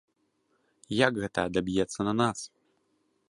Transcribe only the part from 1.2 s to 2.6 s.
гэта адаб'ецца на нас.